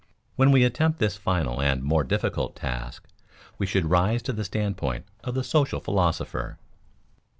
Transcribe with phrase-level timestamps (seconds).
[0.35, 3.07] When we attempt this final and more difficult task,
[3.59, 6.57] we should rise to the standpoint of the social philosopher.